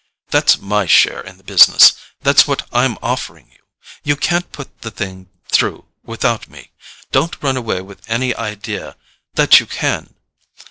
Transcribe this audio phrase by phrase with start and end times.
[0.31, 3.59] That's MY share in the business—that's what I'm offering you.
[4.03, 8.95] You can't put the thing through without me—don't run away with any idea
[9.35, 10.15] that you can.